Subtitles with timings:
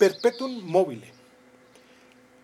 [0.00, 1.12] Perpetuum mobile.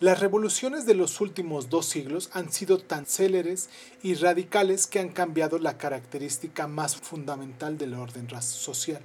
[0.00, 3.70] Las revoluciones de los últimos dos siglos han sido tan céleres
[4.02, 9.00] y radicales que han cambiado la característica más fundamental del orden social.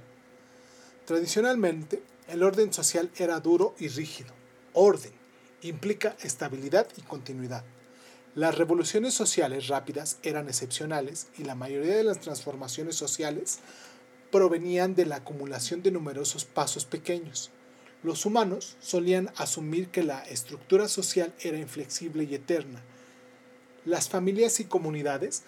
[1.06, 4.34] Tradicionalmente, el orden social era duro y rígido.
[4.74, 5.12] Orden
[5.62, 7.64] implica estabilidad y continuidad.
[8.34, 13.60] Las revoluciones sociales rápidas eran excepcionales y la mayoría de las transformaciones sociales
[14.30, 17.50] provenían de la acumulación de numerosos pasos pequeños.
[18.04, 22.82] Los humanos solían asumir que la estructura social era inflexible y eterna.
[23.86, 25.42] Las familias y comunidades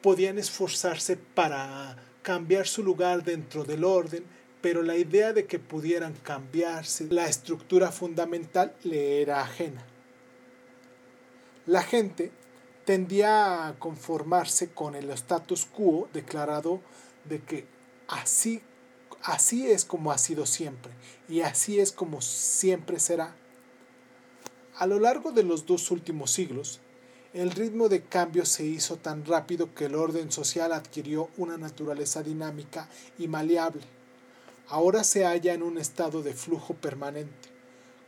[0.00, 4.24] podían esforzarse para cambiar su lugar dentro del orden,
[4.62, 9.84] pero la idea de que pudieran cambiarse la estructura fundamental le era ajena.
[11.66, 12.32] La gente
[12.86, 16.80] tendía a conformarse con el status quo declarado
[17.26, 17.66] de que
[18.08, 18.62] así
[19.22, 20.92] así es como ha sido siempre
[21.28, 23.36] y así es como siempre será.
[24.76, 26.80] A lo largo de los dos últimos siglos,
[27.32, 32.22] el ritmo de cambio se hizo tan rápido que el orden social adquirió una naturaleza
[32.22, 33.82] dinámica y maleable.
[34.68, 37.50] Ahora se halla en un estado de flujo permanente.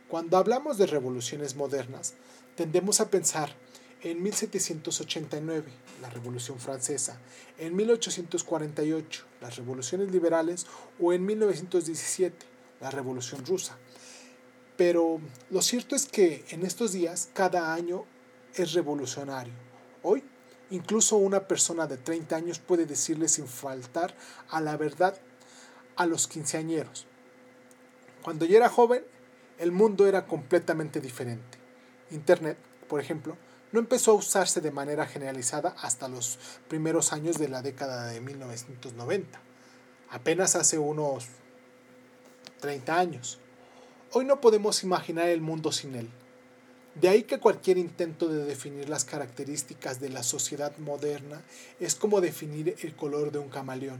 [0.09, 2.15] Cuando hablamos de revoluciones modernas,
[2.55, 3.55] tendemos a pensar
[4.03, 7.17] en 1789, la Revolución Francesa,
[7.57, 10.67] en 1848, las revoluciones liberales
[10.99, 12.45] o en 1917,
[12.81, 13.77] la Revolución Rusa.
[14.75, 18.03] Pero lo cierto es que en estos días cada año
[18.55, 19.53] es revolucionario.
[20.01, 20.21] Hoy,
[20.69, 24.13] incluso una persona de 30 años puede decirle sin faltar
[24.49, 25.15] a la verdad
[25.95, 27.05] a los quinceañeros.
[28.21, 29.03] Cuando yo era joven,
[29.59, 31.57] el mundo era completamente diferente.
[32.11, 32.57] Internet,
[32.89, 33.37] por ejemplo,
[33.73, 36.37] no empezó a usarse de manera generalizada hasta los
[36.69, 39.41] primeros años de la década de 1990,
[40.11, 41.25] apenas hace unos
[42.61, 43.39] 30 años.
[44.11, 46.07] Hoy no podemos imaginar el mundo sin él.
[46.93, 51.41] De ahí que cualquier intento de definir las características de la sociedad moderna
[51.79, 53.99] es como definir el color de un camaleón.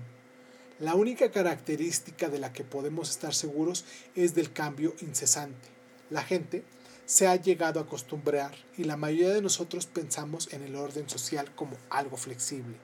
[0.79, 5.69] La única característica de la que podemos estar seguros es del cambio incesante.
[6.11, 6.63] La gente,
[7.05, 11.53] se ha llegado a acostumbrar y la mayoría de nosotros pensamos en el orden social
[11.53, 12.77] como algo flexible,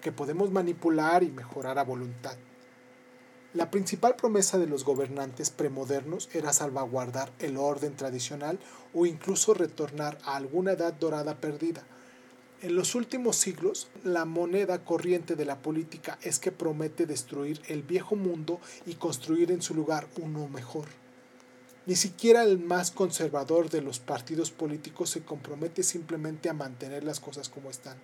[0.00, 2.36] que podemos manipular y mejorar a voluntad.
[3.52, 8.58] La principal promesa de los gobernantes premodernos era salvaguardar el orden tradicional
[8.92, 11.82] o incluso retornar a alguna edad dorada perdida.
[12.62, 17.82] En los últimos siglos, la moneda corriente de la política es que promete destruir el
[17.82, 20.86] viejo mundo y construir en su lugar uno mejor.
[21.86, 27.20] Ni siquiera el más conservador de los partidos políticos se compromete simplemente a mantener las
[27.20, 27.96] cosas como están.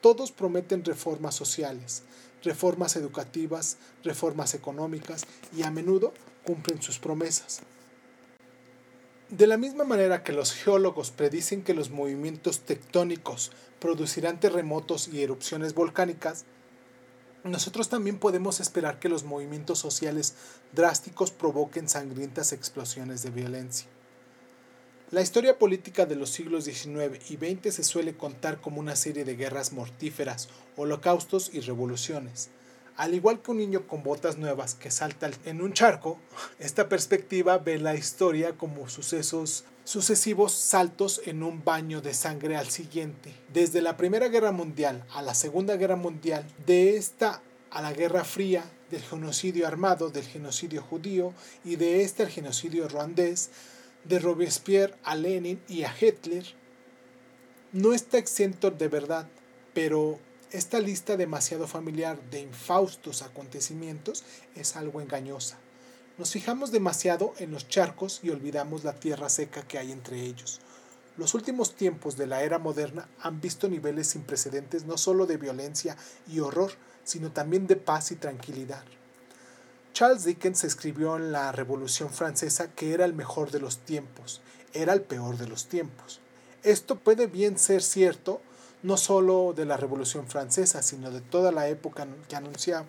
[0.00, 2.02] Todos prometen reformas sociales,
[2.42, 5.26] reformas educativas, reformas económicas
[5.56, 6.12] y a menudo
[6.44, 7.60] cumplen sus promesas.
[9.28, 15.22] De la misma manera que los geólogos predicen que los movimientos tectónicos producirán terremotos y
[15.22, 16.44] erupciones volcánicas,
[17.44, 20.34] nosotros también podemos esperar que los movimientos sociales
[20.72, 23.88] drásticos provoquen sangrientas explosiones de violencia.
[25.10, 29.24] La historia política de los siglos XIX y XX se suele contar como una serie
[29.24, 32.48] de guerras mortíferas, holocaustos y revoluciones.
[32.96, 36.18] Al igual que un niño con botas nuevas que salta en un charco,
[36.58, 42.68] esta perspectiva ve la historia como sucesos sucesivos saltos en un baño de sangre al
[42.68, 43.34] siguiente.
[43.52, 48.24] Desde la Primera Guerra Mundial a la Segunda Guerra Mundial, de esta a la Guerra
[48.24, 51.32] Fría, del genocidio armado, del genocidio judío
[51.64, 53.50] y de este al genocidio ruandés,
[54.04, 56.44] de Robespierre a Lenin y a Hitler,
[57.72, 59.26] no está exento de verdad,
[59.72, 60.18] pero
[60.52, 64.22] esta lista demasiado familiar de infaustos acontecimientos
[64.54, 65.56] es algo engañosa.
[66.18, 70.60] Nos fijamos demasiado en los charcos y olvidamos la tierra seca que hay entre ellos.
[71.16, 75.38] Los últimos tiempos de la era moderna han visto niveles sin precedentes no solo de
[75.38, 75.96] violencia
[76.28, 76.72] y horror,
[77.02, 78.84] sino también de paz y tranquilidad.
[79.94, 84.42] Charles Dickens escribió en la Revolución Francesa que era el mejor de los tiempos,
[84.74, 86.20] era el peor de los tiempos.
[86.62, 88.42] Esto puede bien ser cierto
[88.82, 92.86] no solo de la Revolución Francesa, sino de toda la época que anunciaba.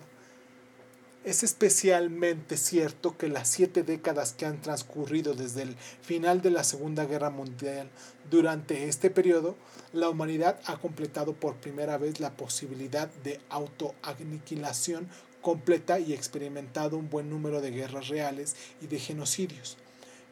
[1.24, 6.64] Es especialmente cierto que las siete décadas que han transcurrido desde el final de la
[6.64, 7.88] Segunda Guerra Mundial,
[8.30, 9.56] durante este periodo,
[9.94, 15.08] la humanidad ha completado por primera vez la posibilidad de autoaniquilación
[15.40, 19.78] completa y experimentado un buen número de guerras reales y de genocidios.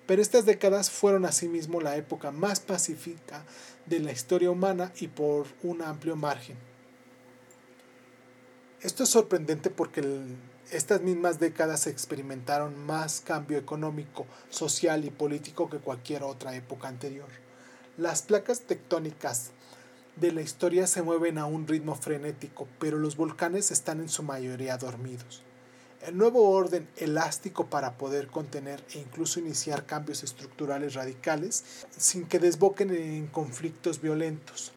[0.07, 3.45] Pero estas décadas fueron asimismo la época más pacífica
[3.87, 6.57] de la historia humana y por un amplio margen.
[8.81, 10.03] Esto es sorprendente porque
[10.71, 17.29] Estas mismas décadas experimentaron más cambio económico, social y político que cualquier otra época anterior.
[17.99, 19.51] Las placas tectónicas
[20.17, 24.23] de la historia se mueven a un ritmo frenético, pero los volcanes están en su
[24.23, 25.43] mayoría dormidos.
[26.03, 32.41] El nuevo orden elástico para poder contener e incluso iniciar cambios estructurales radicales sin que
[32.41, 34.73] desboquen en conflictos violentos.